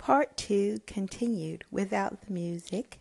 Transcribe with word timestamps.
Part 0.00 0.34
2 0.38 0.80
continued 0.86 1.64
without 1.70 2.22
the 2.22 2.32
music. 2.32 3.00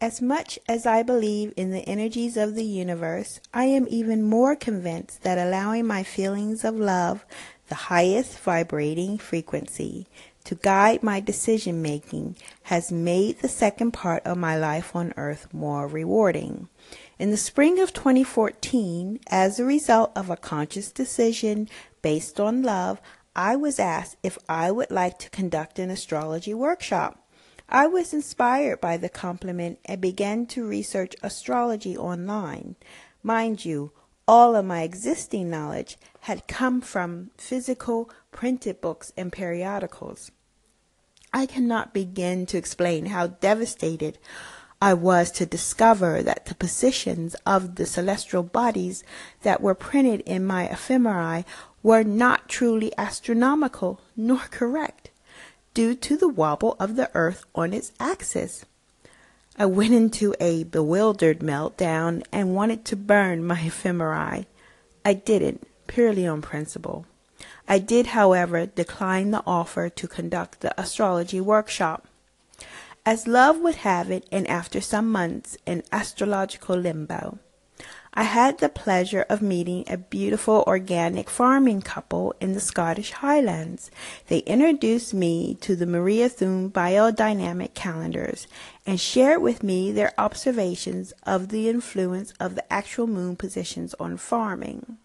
As 0.00 0.22
much 0.22 0.58
as 0.66 0.86
I 0.86 1.02
believe 1.02 1.52
in 1.54 1.70
the 1.70 1.86
energies 1.86 2.38
of 2.38 2.54
the 2.54 2.64
universe, 2.64 3.40
I 3.52 3.66
am 3.66 3.86
even 3.90 4.22
more 4.22 4.56
convinced 4.56 5.22
that 5.22 5.36
allowing 5.36 5.86
my 5.86 6.02
feelings 6.02 6.64
of 6.64 6.76
love, 6.76 7.26
the 7.68 7.74
highest 7.74 8.38
vibrating 8.38 9.18
frequency, 9.18 10.06
to 10.44 10.54
guide 10.54 11.02
my 11.02 11.20
decision 11.20 11.82
making 11.82 12.36
has 12.62 12.90
made 12.90 13.40
the 13.40 13.48
second 13.48 13.90
part 13.90 14.24
of 14.24 14.38
my 14.38 14.56
life 14.56 14.96
on 14.96 15.12
earth 15.18 15.52
more 15.52 15.86
rewarding. 15.86 16.70
In 17.18 17.30
the 17.30 17.36
spring 17.36 17.78
of 17.80 17.92
2014, 17.92 19.20
as 19.26 19.60
a 19.60 19.64
result 19.66 20.10
of 20.16 20.30
a 20.30 20.38
conscious 20.38 20.90
decision 20.90 21.68
based 22.00 22.40
on 22.40 22.62
love, 22.62 22.98
I 23.42 23.56
was 23.56 23.78
asked 23.78 24.18
if 24.22 24.36
I 24.50 24.70
would 24.70 24.90
like 24.90 25.18
to 25.20 25.30
conduct 25.30 25.78
an 25.78 25.88
astrology 25.88 26.52
workshop. 26.52 27.26
I 27.70 27.86
was 27.86 28.12
inspired 28.12 28.82
by 28.82 28.98
the 28.98 29.08
compliment 29.08 29.78
and 29.86 29.98
began 29.98 30.44
to 30.48 30.66
research 30.66 31.16
astrology 31.22 31.96
online. 31.96 32.76
Mind 33.22 33.64
you, 33.64 33.92
all 34.28 34.54
of 34.54 34.66
my 34.66 34.82
existing 34.82 35.48
knowledge 35.48 35.96
had 36.20 36.48
come 36.48 36.82
from 36.82 37.30
physical 37.38 38.10
printed 38.30 38.82
books 38.82 39.10
and 39.16 39.32
periodicals. 39.32 40.30
I 41.32 41.46
cannot 41.46 41.94
begin 41.94 42.44
to 42.44 42.58
explain 42.58 43.06
how 43.06 43.28
devastated 43.28 44.18
I 44.82 44.94
was 44.94 45.30
to 45.32 45.44
discover 45.44 46.22
that 46.22 46.46
the 46.46 46.54
positions 46.54 47.36
of 47.44 47.74
the 47.74 47.84
celestial 47.84 48.42
bodies 48.42 49.04
that 49.42 49.60
were 49.60 49.74
printed 49.74 50.20
in 50.22 50.46
my 50.46 50.68
ephemerae 50.68 51.44
were 51.82 52.02
not 52.02 52.48
truly 52.48 52.90
astronomical 52.96 54.00
nor 54.16 54.38
correct 54.50 55.10
due 55.74 55.94
to 55.94 56.16
the 56.16 56.28
wobble 56.28 56.76
of 56.80 56.96
the 56.96 57.10
earth 57.14 57.44
on 57.54 57.74
its 57.74 57.92
axis. 58.00 58.64
I 59.58 59.66
went 59.66 59.92
into 59.92 60.34
a 60.40 60.64
bewildered 60.64 61.40
meltdown 61.40 62.24
and 62.32 62.54
wanted 62.54 62.86
to 62.86 62.96
burn 62.96 63.44
my 63.44 63.56
ephemerae. 63.56 64.46
I 65.04 65.12
didn't, 65.12 65.66
purely 65.86 66.26
on 66.26 66.40
principle. 66.40 67.04
I 67.68 67.78
did, 67.78 68.08
however, 68.08 68.64
decline 68.64 69.30
the 69.30 69.42
offer 69.46 69.90
to 69.90 70.08
conduct 70.08 70.60
the 70.60 70.78
astrology 70.80 71.40
workshop. 71.40 72.06
As 73.10 73.26
love 73.26 73.58
would 73.58 73.74
have 73.74 74.08
it, 74.12 74.24
and 74.30 74.46
after 74.46 74.80
some 74.80 75.10
months 75.10 75.58
in 75.66 75.82
astrological 75.90 76.76
limbo, 76.76 77.40
I 78.14 78.22
had 78.22 78.58
the 78.58 78.68
pleasure 78.68 79.26
of 79.28 79.42
meeting 79.42 79.82
a 79.88 79.96
beautiful 79.96 80.62
organic 80.64 81.28
farming 81.28 81.82
couple 81.82 82.36
in 82.40 82.52
the 82.52 82.60
Scottish 82.60 83.10
Highlands. 83.10 83.90
They 84.28 84.38
introduced 84.46 85.12
me 85.12 85.56
to 85.56 85.74
the 85.74 85.86
Maria 85.86 86.28
Thun 86.28 86.70
biodynamic 86.70 87.74
calendars 87.74 88.46
and 88.86 89.00
shared 89.00 89.42
with 89.42 89.64
me 89.64 89.90
their 89.90 90.12
observations 90.16 91.12
of 91.24 91.48
the 91.48 91.68
influence 91.68 92.32
of 92.38 92.54
the 92.54 92.72
actual 92.72 93.08
moon 93.08 93.34
positions 93.34 93.92
on 93.98 94.18
farming. 94.18 94.98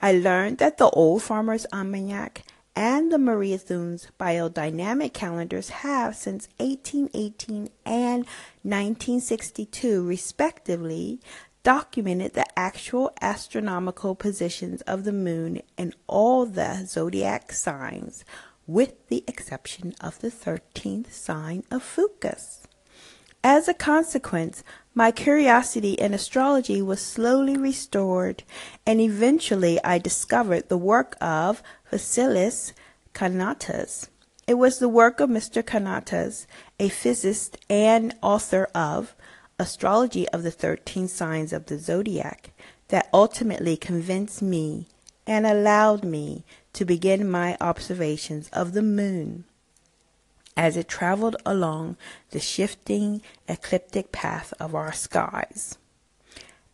I 0.00 0.12
learned 0.12 0.56
that 0.58 0.78
the 0.78 0.88
Old 0.88 1.22
Farmer's 1.22 1.66
Almanac 1.74 2.44
and 2.78 3.10
the 3.10 3.18
Maria 3.18 3.58
Thun's 3.58 4.06
biodynamic 4.20 5.12
calendars 5.12 5.68
have 5.68 6.14
since 6.14 6.46
1818 6.58 7.70
and 7.84 8.24
1962 8.62 10.06
respectively 10.06 11.18
documented 11.64 12.34
the 12.34 12.46
actual 12.56 13.10
astronomical 13.20 14.14
positions 14.14 14.80
of 14.82 15.02
the 15.02 15.12
moon 15.12 15.60
in 15.76 15.92
all 16.06 16.46
the 16.46 16.84
zodiac 16.86 17.50
signs, 17.50 18.24
with 18.68 19.08
the 19.08 19.24
exception 19.26 19.92
of 20.00 20.20
the 20.20 20.30
13th 20.30 21.10
sign 21.10 21.64
of 21.72 21.82
Ophiuchus. 21.82 22.62
As 23.42 23.66
a 23.66 23.74
consequence, 23.74 24.62
my 24.98 25.12
curiosity 25.12 25.92
in 25.92 26.12
astrology 26.12 26.82
was 26.82 27.00
slowly 27.00 27.56
restored, 27.56 28.42
and 28.84 29.00
eventually 29.00 29.78
I 29.84 29.98
discovered 29.98 30.68
the 30.68 30.76
work 30.76 31.16
of 31.20 31.62
Vasilis 31.92 32.72
Kanatas. 33.14 34.08
It 34.48 34.54
was 34.54 34.80
the 34.80 34.88
work 34.88 35.20
of 35.20 35.30
Mr. 35.30 35.62
Kanatas, 35.62 36.46
a 36.80 36.88
physicist 36.88 37.56
and 37.70 38.12
author 38.22 38.68
of 38.74 39.14
astrology 39.56 40.28
of 40.30 40.42
the 40.42 40.50
13 40.50 41.06
signs 41.06 41.52
of 41.52 41.66
the 41.66 41.78
zodiac 41.78 42.50
that 42.88 43.08
ultimately 43.14 43.76
convinced 43.76 44.42
me 44.42 44.88
and 45.28 45.46
allowed 45.46 46.02
me 46.02 46.44
to 46.72 46.84
begin 46.84 47.30
my 47.30 47.56
observations 47.60 48.48
of 48.52 48.72
the 48.72 48.82
moon 48.82 49.44
as 50.58 50.76
it 50.76 50.88
traveled 50.88 51.36
along 51.46 51.96
the 52.32 52.40
shifting 52.40 53.22
ecliptic 53.48 54.10
path 54.10 54.52
of 54.58 54.74
our 54.74 54.92
skies. 54.92 55.78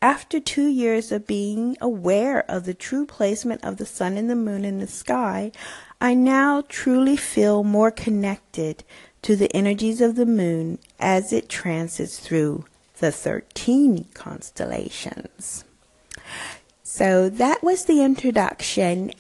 After 0.00 0.41
two 0.41 0.67
years 0.67 1.12
of 1.12 1.27
being 1.27 1.77
aware 1.81 2.50
of 2.50 2.65
the 2.65 2.75
true 2.75 3.05
placement 3.05 3.62
of 3.62 3.77
the 3.77 3.87
sun 3.87 4.17
and 4.17 4.28
the 4.28 4.34
moon 4.34 4.65
in 4.65 4.78
the 4.78 4.87
sky, 4.87 5.53
I 6.00 6.15
now 6.15 6.65
truly 6.69 7.17
feel 7.17 7.62
more 7.62 7.91
connected 7.91 8.84
to 9.22 9.37
the 9.37 9.55
energies 9.55 10.01
of 10.01 10.16
the 10.16 10.27
moon 10.27 10.78
as 10.99 11.33
it 11.33 11.49
transits 11.49 12.19
through 12.19 12.65
the 13.01 13.12
13 13.12 14.06
constellations. 14.15 15.65
So 16.83 17.28
that 17.28 17.62
was 17.62 17.87
the 17.87 18.03
introduction, 18.03 19.12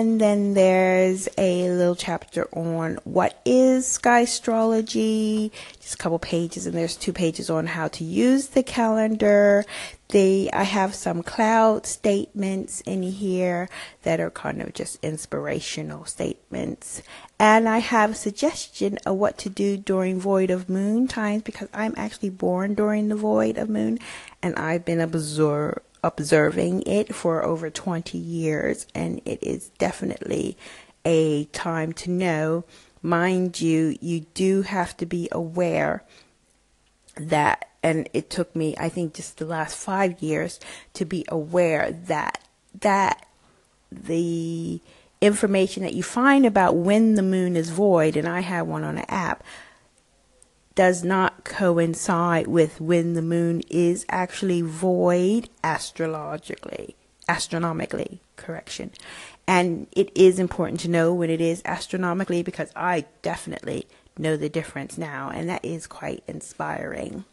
and 0.00 0.18
then 0.18 0.54
there's 0.54 1.28
a 1.36 1.68
little 1.68 1.94
chapter 1.94 2.48
on 2.56 2.98
what 3.04 3.38
is 3.44 3.86
sky 3.86 4.20
astrology, 4.20 5.52
just 5.78 5.96
a 5.96 5.98
couple 5.98 6.18
pages, 6.18 6.64
and 6.64 6.74
there's 6.74 6.96
two 6.96 7.12
pages 7.12 7.50
on 7.50 7.66
how 7.66 7.86
to 7.88 8.02
use 8.02 8.46
the 8.48 8.62
calendar. 8.62 9.66
They, 10.08 10.48
I 10.54 10.62
have 10.62 10.94
some 10.94 11.22
cloud 11.22 11.84
statements 11.84 12.80
in 12.80 13.02
here 13.02 13.68
that 14.02 14.20
are 14.20 14.30
kind 14.30 14.62
of 14.62 14.72
just 14.72 15.04
inspirational 15.04 16.06
statements, 16.06 17.02
and 17.38 17.68
I 17.68 17.78
have 17.78 18.12
a 18.12 18.14
suggestion 18.14 18.96
of 19.04 19.16
what 19.16 19.36
to 19.38 19.50
do 19.50 19.76
during 19.76 20.18
void 20.18 20.48
of 20.48 20.70
moon 20.70 21.08
times 21.08 21.42
because 21.42 21.68
I'm 21.74 21.92
actually 21.98 22.30
born 22.30 22.72
during 22.72 23.10
the 23.10 23.16
void 23.16 23.58
of 23.58 23.68
moon, 23.68 23.98
and 24.40 24.56
I've 24.56 24.86
been 24.86 25.00
observed 25.02 25.82
observing 26.02 26.82
it 26.82 27.14
for 27.14 27.44
over 27.44 27.70
20 27.70 28.16
years, 28.18 28.86
and 28.94 29.20
it 29.24 29.42
is 29.42 29.68
definitely 29.78 30.56
a 31.04 31.44
time 31.46 31.92
to 31.94 32.10
know. 32.10 32.64
Mind 33.02 33.60
you, 33.60 33.96
you 34.00 34.20
do 34.34 34.62
have 34.62 34.96
to 34.98 35.06
be 35.06 35.28
aware 35.32 36.04
that, 37.16 37.68
and 37.82 38.08
it 38.12 38.30
took 38.30 38.54
me, 38.54 38.74
I 38.78 38.88
think, 38.88 39.14
just 39.14 39.38
the 39.38 39.46
last 39.46 39.76
five 39.76 40.22
years 40.22 40.60
to 40.94 41.04
be 41.04 41.24
aware 41.28 41.92
that 42.06 42.42
that 42.80 43.26
the 43.90 44.80
information 45.20 45.82
that 45.82 45.94
you 45.94 46.02
find 46.02 46.46
about 46.46 46.76
when 46.76 47.14
the 47.14 47.22
moon 47.22 47.56
is 47.56 47.70
void, 47.70 48.16
and 48.16 48.28
I 48.28 48.40
have 48.40 48.66
one 48.66 48.84
on 48.84 48.98
an 48.98 49.04
app, 49.08 49.42
does 50.74 51.02
not 51.02 51.44
coincide 51.44 52.46
with 52.46 52.80
when 52.80 53.14
the 53.14 53.22
moon 53.22 53.62
is 53.68 54.06
actually 54.08 54.62
void 54.62 55.48
astrologically, 55.64 56.96
astronomically, 57.28 58.20
correction. 58.36 58.90
And 59.46 59.88
it 59.92 60.10
is 60.14 60.38
important 60.38 60.80
to 60.80 60.90
know 60.90 61.12
when 61.12 61.30
it 61.30 61.40
is 61.40 61.62
astronomically 61.64 62.42
because 62.42 62.70
I 62.76 63.06
definitely 63.22 63.88
know 64.16 64.36
the 64.36 64.48
difference 64.48 64.96
now, 64.96 65.30
and 65.30 65.48
that 65.48 65.64
is 65.64 65.86
quite 65.86 66.22
inspiring. 66.28 67.24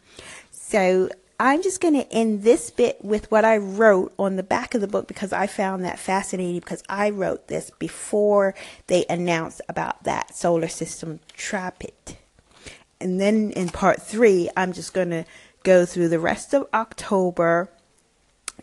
So 0.52 1.10
I'm 1.40 1.62
just 1.62 1.82
going 1.82 1.94
to 1.94 2.12
end 2.12 2.42
this 2.42 2.72
bit 2.72 3.04
with 3.06 3.30
what 3.30 3.46
I 3.46 3.58
wrote 3.58 4.14
on 4.18 4.38
the 4.38 4.44
back 4.44 4.74
of 4.74 4.82
the 4.82 4.88
book 4.88 5.08
because 5.08 5.32
I 5.32 5.46
found 5.46 5.86
that 5.86 6.00
fascinating 6.00 6.60
because 6.60 6.84
I 6.90 7.12
wrote 7.12 7.48
this 7.48 7.70
before 7.78 8.56
they 8.88 9.06
announced 9.08 9.62
about 9.70 10.04
that 10.04 10.36
solar 10.36 10.68
system 10.68 11.20
TRAPPIST 11.36 12.18
and 13.00 13.20
then 13.20 13.52
in 13.52 13.70
part 13.70 14.02
three, 14.02 14.50
I'm 14.58 14.74
just 14.74 14.94
going 14.94 15.10
to 15.12 15.26
go 15.64 15.86
through 15.86 16.10
the 16.10 16.20
rest 16.20 16.54
of 16.54 16.68
October 16.74 17.70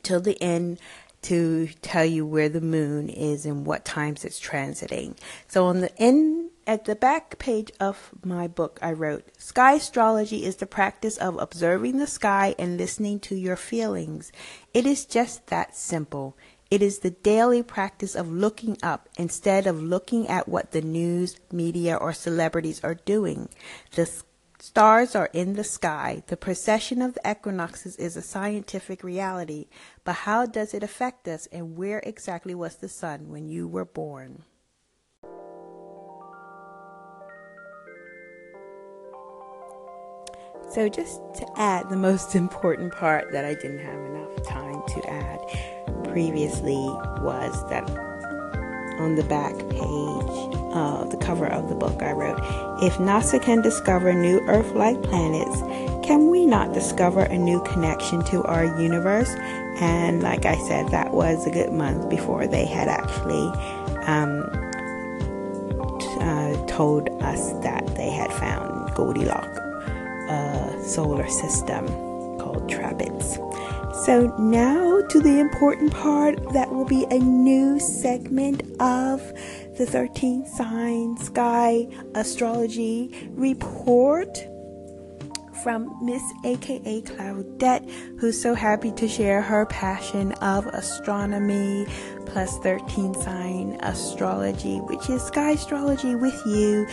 till 0.02 0.20
the 0.20 0.40
end 0.42 0.78
to 1.22 1.68
tell 1.80 2.04
you 2.04 2.26
where 2.26 2.48
the 2.48 2.60
moon 2.60 3.08
is 3.08 3.46
and 3.46 3.64
what 3.64 3.84
times 3.84 4.24
it's 4.24 4.40
transiting. 4.40 5.16
So 5.48 5.64
on 5.66 5.80
the 5.80 5.96
end 6.00 6.50
at 6.66 6.84
the 6.84 6.94
back 6.94 7.38
page 7.38 7.70
of 7.80 8.10
my 8.22 8.46
book 8.46 8.78
I 8.82 8.92
wrote, 8.92 9.24
Sky 9.38 9.74
astrology 9.74 10.44
is 10.44 10.56
the 10.56 10.66
practice 10.66 11.16
of 11.16 11.38
observing 11.38 11.98
the 11.98 12.06
sky 12.06 12.54
and 12.58 12.76
listening 12.76 13.20
to 13.20 13.34
your 13.34 13.56
feelings. 13.56 14.32
It 14.74 14.86
is 14.86 15.06
just 15.06 15.46
that 15.46 15.74
simple. 15.76 16.36
It 16.70 16.82
is 16.82 17.00
the 17.00 17.10
daily 17.10 17.62
practice 17.62 18.14
of 18.14 18.30
looking 18.30 18.78
up 18.82 19.08
instead 19.18 19.66
of 19.66 19.82
looking 19.82 20.26
at 20.28 20.48
what 20.48 20.72
the 20.72 20.80
news, 20.80 21.36
media, 21.52 21.94
or 21.96 22.12
celebrities 22.12 22.82
are 22.82 22.94
doing. 22.94 23.48
The 23.94 24.10
stars 24.58 25.14
are 25.14 25.28
in 25.32 25.54
the 25.54 25.64
sky. 25.64 26.22
The 26.26 26.38
precession 26.38 27.02
of 27.02 27.14
the 27.14 27.30
equinoxes 27.30 27.96
is 27.96 28.16
a 28.16 28.22
scientific 28.22 29.04
reality, 29.04 29.66
but 30.04 30.14
how 30.24 30.46
does 30.46 30.72
it 30.72 30.82
affect 30.82 31.28
us 31.28 31.46
and 31.52 31.76
where 31.76 31.98
exactly 32.00 32.54
was 32.54 32.76
the 32.76 32.88
sun 32.88 33.28
when 33.28 33.48
you 33.48 33.68
were 33.68 33.84
born? 33.84 34.44
So, 40.70 40.88
just 40.88 41.20
to 41.34 41.46
add 41.56 41.88
the 41.90 41.96
most 41.96 42.34
important 42.34 42.92
part 42.94 43.30
that 43.32 43.44
I 43.44 43.54
didn't 43.54 43.78
have 43.78 44.00
enough 44.06 44.42
time 44.42 44.82
to 44.88 45.10
add 45.10 45.83
previously 46.14 46.86
was 47.26 47.68
that 47.70 47.82
on 49.00 49.16
the 49.16 49.24
back 49.24 49.52
page 49.68 50.54
of 50.72 51.10
the 51.10 51.16
cover 51.16 51.48
of 51.48 51.68
the 51.68 51.74
book 51.74 52.00
I 52.04 52.12
wrote, 52.12 52.38
if 52.84 52.94
NASA 52.98 53.42
can 53.42 53.62
discover 53.62 54.12
new 54.12 54.38
Earth 54.46 54.72
like 54.76 55.02
planets, 55.02 55.60
can 56.06 56.30
we 56.30 56.46
not 56.46 56.72
discover 56.72 57.22
a 57.22 57.36
new 57.36 57.60
connection 57.64 58.22
to 58.26 58.44
our 58.44 58.80
universe? 58.80 59.34
And 59.80 60.22
like 60.22 60.46
I 60.46 60.56
said, 60.68 60.86
that 60.90 61.10
was 61.10 61.48
a 61.48 61.50
good 61.50 61.72
month 61.72 62.08
before 62.08 62.46
they 62.46 62.64
had 62.64 62.86
actually 62.86 63.48
um, 64.06 64.48
uh, 66.20 66.64
told 66.68 67.08
us 67.24 67.50
that 67.64 67.84
they 67.96 68.10
had 68.10 68.32
found 68.34 68.94
Goldilocks, 68.94 69.58
a 70.30 70.80
solar 70.84 71.28
system 71.28 71.88
called 72.38 72.68
TRAPPIST. 72.68 73.53
So, 74.04 74.36
now 74.38 75.00
to 75.00 75.18
the 75.18 75.40
important 75.40 75.90
part 75.90 76.52
that 76.52 76.70
will 76.70 76.84
be 76.84 77.06
a 77.10 77.18
new 77.18 77.80
segment 77.80 78.60
of 78.78 79.20
the 79.78 79.86
13 79.86 80.44
Sign 80.44 81.16
Sky 81.16 81.88
Astrology 82.14 83.30
Report 83.30 84.28
from 85.62 85.96
Miss 86.02 86.22
AKA 86.44 87.00
Claudette, 87.00 87.90
who's 88.20 88.38
so 88.38 88.52
happy 88.54 88.92
to 88.92 89.08
share 89.08 89.40
her 89.40 89.64
passion 89.64 90.32
of 90.32 90.66
astronomy 90.66 91.86
plus 92.26 92.58
13 92.58 93.14
sign 93.14 93.78
astrology, 93.80 94.80
which 94.80 95.08
is 95.08 95.22
sky 95.22 95.52
astrology 95.52 96.14
with 96.14 96.38
you. 96.44 96.86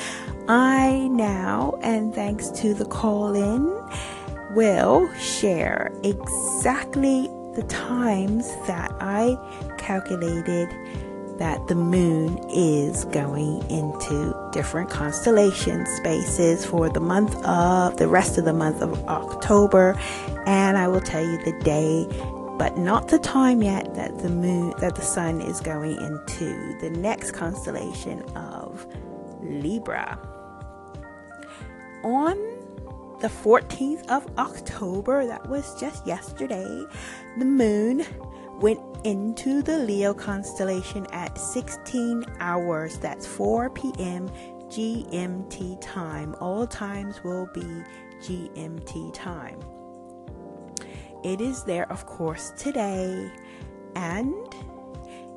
I 0.48 1.10
now, 1.12 1.78
and 1.84 2.16
thanks 2.16 2.48
to 2.62 2.74
the 2.74 2.86
call 2.86 3.36
in, 3.36 3.68
will 4.56 5.12
share 5.16 5.92
exactly 6.04 7.28
the 7.56 7.64
times 7.68 8.48
that 8.68 8.92
I 9.00 9.38
calculated 9.78 10.70
that 11.38 11.68
the 11.68 11.76
moon 11.76 12.38
is 12.50 13.06
going 13.06 13.68
into 13.70 14.36
different 14.54 14.90
constellation 14.90 15.86
spaces 15.98 16.66
for 16.66 16.88
the 16.90 17.00
month 17.00 17.36
of 17.44 17.98
the 17.98 18.08
rest 18.08 18.38
of 18.38 18.46
the 18.46 18.54
month 18.54 18.82
of 18.82 18.94
October. 19.08 20.00
And 20.46 20.78
I 20.78 20.88
will 20.88 21.02
tell 21.02 21.26
you 21.26 21.38
the 21.44 21.58
day 21.64 22.08
but 22.62 22.78
not 22.78 23.08
the 23.08 23.18
time 23.18 23.64
yet 23.64 23.96
that 23.96 24.20
the 24.20 24.30
moon 24.30 24.72
that 24.78 24.94
the 24.94 25.02
sun 25.02 25.42
is 25.42 25.60
going 25.62 25.98
into 25.98 26.78
the 26.80 26.92
next 26.92 27.32
constellation 27.32 28.22
of 28.36 28.86
Libra. 29.42 30.20
On 32.04 32.38
the 33.22 33.28
14th 33.28 34.10
of 34.10 34.26
October 34.40 35.28
that 35.28 35.48
was 35.48 35.80
just 35.80 36.06
yesterday 36.08 36.84
the 37.38 37.46
moon 37.46 38.04
went 38.60 38.80
into 39.04 39.62
the 39.62 39.78
Leo 39.78 40.14
constellation 40.14 41.06
at 41.12 41.38
16 41.38 42.26
hours. 42.40 42.98
That's 42.98 43.28
4 43.28 43.70
p.m. 43.72 44.30
GMT 44.70 45.80
time. 45.82 46.36
All 46.40 46.66
times 46.66 47.24
will 47.24 47.48
be 47.54 47.84
GMT 48.22 49.14
time. 49.14 49.60
It 51.24 51.42
is 51.42 51.64
there, 51.64 51.92
of 51.92 52.06
course, 52.08 52.52
today, 52.58 53.32
and 53.96 54.34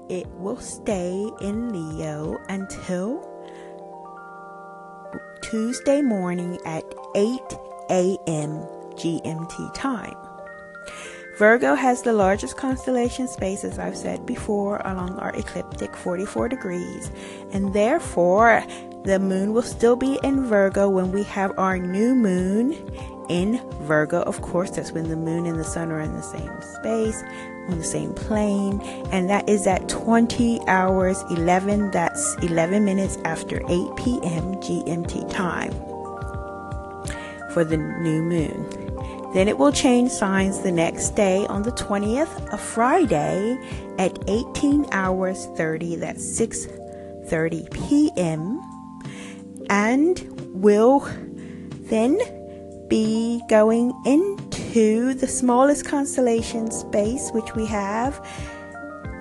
it 0.08 0.26
will 0.38 0.60
stay 0.60 1.28
in 1.40 1.72
Leo 1.72 2.38
until 2.48 3.31
Tuesday 5.42 6.00
morning 6.00 6.58
at 6.64 6.84
8 7.14 7.40
a.m. 7.90 8.66
GMT 8.96 9.75
time. 9.75 10.16
Virgo 11.36 11.75
has 11.75 12.02
the 12.02 12.12
largest 12.12 12.56
constellation 12.56 13.26
space, 13.26 13.64
as 13.64 13.78
I've 13.78 13.96
said 13.96 14.25
before, 14.25 14.81
along 14.84 15.19
our 15.19 15.34
ecliptic 15.34 15.96
44 15.96 16.48
degrees, 16.48 17.10
and 17.52 17.75
therefore 17.75 18.64
the 19.02 19.19
moon 19.19 19.52
will 19.52 19.62
still 19.62 19.96
be 19.96 20.16
in 20.22 20.44
Virgo 20.44 20.88
when 20.88 21.10
we 21.10 21.25
have 21.25 21.52
our 21.58 21.76
new 21.76 22.14
moon 22.14 22.72
in 23.28 23.60
Virgo. 23.81 24.22
Of 24.22 24.42
course, 24.42 24.70
that's 24.70 24.92
when 24.92 25.08
the 25.08 25.16
moon 25.16 25.46
and 25.46 25.58
the 25.58 25.64
sun 25.64 25.90
are 25.90 26.00
in 26.00 26.14
the 26.14 26.22
same 26.22 26.52
space, 26.76 27.20
on 27.69 27.78
the 27.78 27.84
same 27.84 28.14
plane, 28.14 28.81
and 29.10 29.28
that 29.28 29.48
is 29.48 29.66
at 29.66 29.88
20 29.88 30.60
hours 30.69 31.20
11, 31.31 31.90
that's 31.90 32.36
11 32.36 32.84
minutes 32.84 33.19
after 33.25 33.56
8 33.56 33.96
p.m. 33.96 34.54
GMT 34.62 35.28
time 35.31 35.94
for 37.55 37.65
the 37.65 37.77
new 37.77 38.23
moon. 38.23 38.69
Then 39.33 39.49
it 39.49 39.59
will 39.59 39.73
change 39.73 40.11
signs 40.11 40.61
the 40.61 40.71
next 40.71 41.17
day 41.17 41.47
on 41.47 41.62
the 41.62 41.73
20th, 41.73 42.53
a 42.53 42.59
Friday 42.59 43.59
at 43.99 44.19
18 44.29 44.87
hours 44.93 45.47
30, 45.56 45.97
that's 45.97 46.23
6:30 46.39 47.71
p.m. 47.73 48.61
and 49.71 50.23
will 50.53 51.01
then 51.91 52.19
be 52.89 53.41
going 53.49 53.93
into 54.05 55.15
the 55.15 55.27
smallest 55.27 55.85
constellation 55.87 56.71
space 56.71 57.31
which 57.33 57.55
we 57.55 57.67
have 57.67 58.25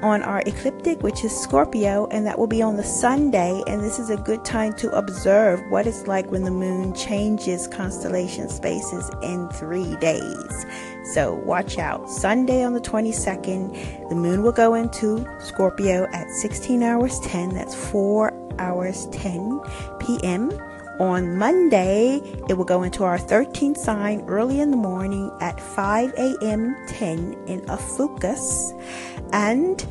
on 0.04 0.22
our 0.22 0.44
ecliptic, 0.46 1.02
which 1.02 1.24
is 1.24 1.36
Scorpio, 1.36 2.08
and 2.12 2.28
that 2.28 2.38
will 2.38 2.48
be 2.48 2.62
on 2.62 2.76
the 2.76 2.84
Sunday. 2.84 3.64
And 3.68 3.82
this 3.82 3.98
is 3.98 4.10
a 4.10 4.18
good 4.18 4.44
time 4.44 4.74
to 4.74 4.92
observe 4.92 5.62
what 5.72 5.88
it's 5.88 6.06
like 6.08 6.30
when 6.30 6.44
the 6.44 6.52
moon 6.52 6.94
changes 6.94 7.68
constellation 7.68 8.50
spaces 8.50 9.10
in 9.24 9.48
three 9.50 9.96
days. 9.96 10.66
So 11.14 11.34
watch 11.34 11.78
out. 11.78 12.10
Sunday 12.10 12.64
on 12.64 12.74
the 12.74 12.82
22nd, 12.82 14.10
the 14.10 14.16
moon 14.16 14.44
will 14.44 14.52
go 14.52 14.74
into 14.74 15.26
Scorpio 15.40 16.08
at 16.14 16.30
16 16.30 16.84
hours 16.84 17.20
10. 17.22 17.56
That's 17.56 17.74
4 17.74 18.34
hours 18.60 19.08
10 19.12 19.62
p.m. 20.00 20.52
On 21.00 21.38
Monday, 21.38 22.22
it 22.50 22.54
will 22.54 22.66
go 22.66 22.84
into 22.84 23.04
our 23.04 23.18
13th 23.18 23.78
sign 23.78 24.22
early 24.28 24.60
in 24.60 24.70
the 24.70 24.78
morning 24.78 25.32
at 25.42 25.60
5 25.60 26.14
a.m. 26.14 26.76
10 26.88 27.34
in 27.48 27.68
Ophiuchus. 27.68 28.74
And 29.34 29.86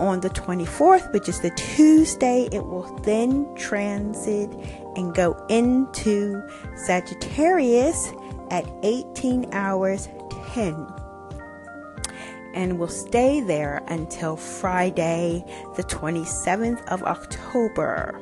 on 0.00 0.20
the 0.20 0.30
24th, 0.30 1.12
which 1.12 1.28
is 1.28 1.40
the 1.40 1.50
Tuesday, 1.50 2.48
it 2.50 2.64
will 2.64 2.96
then 3.04 3.54
transit 3.54 4.50
and 4.96 5.14
go 5.14 5.36
into 5.48 6.42
Sagittarius 6.86 8.10
at 8.50 8.64
18 8.82 9.52
hours 9.52 10.08
10 10.54 10.86
and 12.54 12.78
will 12.78 12.88
stay 12.88 13.40
there 13.40 13.82
until 13.88 14.36
Friday, 14.36 15.44
the 15.76 15.84
27th 15.84 16.84
of 16.88 17.02
October 17.04 18.18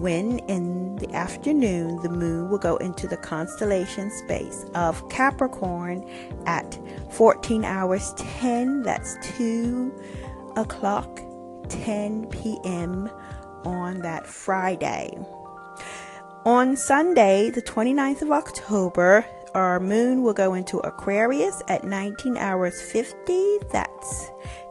when 0.00 0.38
in 0.40 0.96
the 0.96 1.12
afternoon 1.14 1.96
the 2.02 2.08
moon 2.08 2.48
will 2.48 2.58
go 2.58 2.76
into 2.78 3.06
the 3.06 3.16
constellation 3.18 4.10
space 4.10 4.64
of 4.74 5.06
Capricorn 5.10 6.08
at 6.46 6.78
14 7.12 7.64
hours 7.64 8.14
10, 8.16 8.82
that's 8.82 9.16
2 9.36 9.92
o'clock 10.56 11.20
10 11.68 12.26
p.m. 12.28 13.10
on 13.64 14.00
that 14.00 14.26
Friday. 14.26 15.16
On 16.46 16.74
Sunday, 16.76 17.50
the 17.50 17.60
29th 17.60 18.22
of 18.22 18.32
October, 18.32 19.26
our 19.54 19.78
moon 19.78 20.22
will 20.22 20.32
go 20.32 20.54
into 20.54 20.78
Aquarius 20.78 21.62
at 21.68 21.84
19 21.84 22.38
hours 22.38 22.80
50, 22.80 23.58
that's 23.70 24.30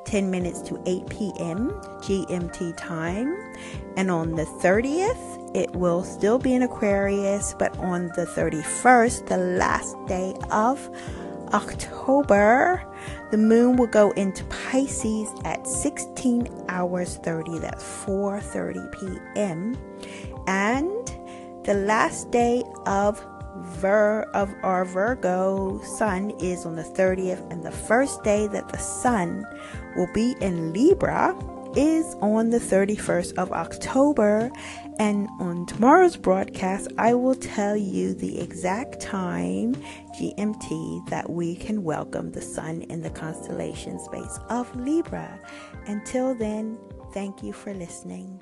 10 0.09 0.31
minutes 0.31 0.61
to 0.63 0.81
8 0.87 1.07
p.m. 1.07 1.69
GMT 2.01 2.75
time. 2.77 3.37
And 3.95 4.09
on 4.09 4.31
the 4.31 4.45
30th, 4.45 5.55
it 5.55 5.75
will 5.75 6.03
still 6.03 6.39
be 6.39 6.55
in 6.55 6.63
Aquarius, 6.63 7.53
but 7.59 7.77
on 7.77 8.07
the 8.15 8.25
31st, 8.25 9.27
the 9.27 9.37
last 9.37 9.95
day 10.07 10.33
of 10.49 10.89
October, 11.53 12.83
the 13.29 13.37
moon 13.37 13.77
will 13.77 13.87
go 13.87 14.09
into 14.11 14.43
Pisces 14.45 15.29
at 15.45 15.67
16 15.67 16.65
hours 16.69 17.17
30. 17.17 17.59
That's 17.59 17.83
4:30 17.83 18.91
p.m. 18.91 19.77
And 20.47 21.07
the 21.65 21.75
last 21.75 22.31
day 22.31 22.63
of 22.87 23.23
of 24.33 24.53
our 24.63 24.85
Virgo 24.85 25.81
sun 25.97 26.31
is 26.39 26.65
on 26.65 26.75
the 26.75 26.83
30th, 26.83 27.49
and 27.51 27.63
the 27.63 27.71
first 27.71 28.23
day 28.23 28.47
that 28.47 28.69
the 28.69 28.77
sun 28.77 29.45
will 29.99 30.11
be 30.13 30.33
in 30.39 30.71
Libra 30.71 31.35
is 31.75 32.15
on 32.21 32.49
the 32.49 32.57
31st 32.57 33.37
of 33.37 33.51
October. 33.51 34.49
And 34.97 35.27
on 35.39 35.65
tomorrow's 35.65 36.15
broadcast, 36.15 36.87
I 36.97 37.13
will 37.13 37.35
tell 37.35 37.75
you 37.75 38.13
the 38.13 38.39
exact 38.39 39.01
time 39.01 39.75
GMT 40.15 41.09
that 41.09 41.29
we 41.29 41.55
can 41.55 41.83
welcome 41.83 42.31
the 42.31 42.41
sun 42.41 42.83
in 42.83 43.01
the 43.01 43.09
constellation 43.09 43.99
space 43.99 44.39
of 44.49 44.73
Libra. 44.73 45.37
Until 45.85 46.33
then, 46.33 46.79
thank 47.13 47.43
you 47.43 47.51
for 47.51 47.73
listening. 47.73 48.39